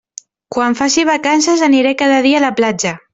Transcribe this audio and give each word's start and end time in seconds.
Quan 0.55 0.77
faci 0.79 1.03
vacances 1.11 1.63
aniré 1.69 1.93
cada 2.03 2.17
dia 2.29 2.41
a 2.41 2.45
la 2.49 2.55
platja. 2.63 2.95